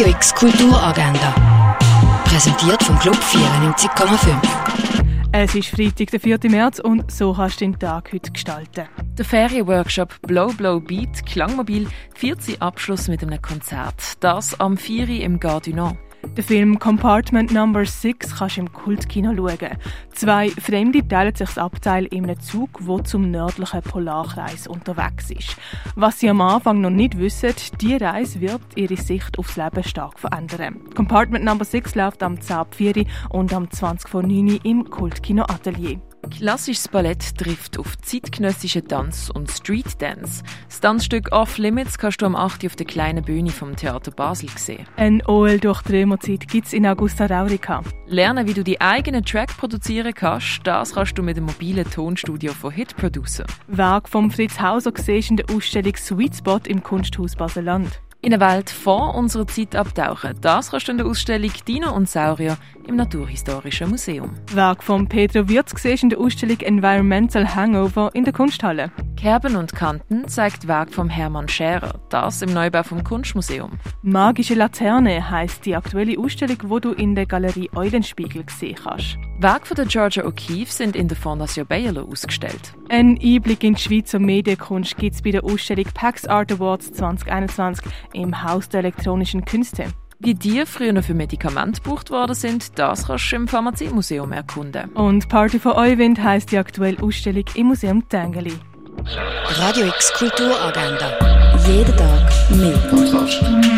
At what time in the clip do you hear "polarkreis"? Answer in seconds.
23.82-24.66